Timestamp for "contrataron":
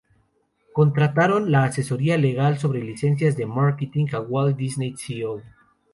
0.73-1.51